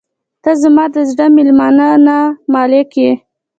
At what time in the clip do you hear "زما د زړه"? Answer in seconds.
0.61-1.25